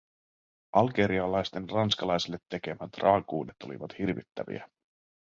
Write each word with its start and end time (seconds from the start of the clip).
Algerialaisten 0.71 1.69
ranskalaisille 1.69 2.37
tekemät 2.49 2.97
raakuudet 2.97 3.55
olivat 3.65 3.97
hirvittäviä. 3.99 4.69